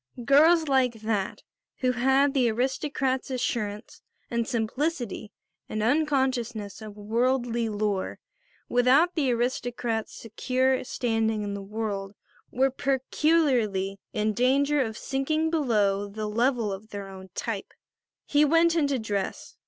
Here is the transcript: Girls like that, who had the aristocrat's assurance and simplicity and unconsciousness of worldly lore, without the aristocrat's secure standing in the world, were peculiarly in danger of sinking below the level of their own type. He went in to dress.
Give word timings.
Girls 0.25 0.67
like 0.67 0.93
that, 1.01 1.43
who 1.81 1.91
had 1.91 2.33
the 2.33 2.49
aristocrat's 2.49 3.29
assurance 3.29 4.01
and 4.31 4.47
simplicity 4.47 5.31
and 5.69 5.83
unconsciousness 5.83 6.81
of 6.81 6.97
worldly 6.97 7.69
lore, 7.69 8.17
without 8.67 9.13
the 9.13 9.29
aristocrat's 9.31 10.15
secure 10.17 10.83
standing 10.83 11.43
in 11.43 11.53
the 11.53 11.61
world, 11.61 12.15
were 12.49 12.71
peculiarly 12.71 13.99
in 14.11 14.33
danger 14.33 14.81
of 14.81 14.97
sinking 14.97 15.51
below 15.51 16.07
the 16.07 16.25
level 16.25 16.73
of 16.73 16.89
their 16.89 17.07
own 17.07 17.29
type. 17.35 17.71
He 18.25 18.43
went 18.43 18.75
in 18.75 18.87
to 18.87 18.97
dress. 18.97 19.55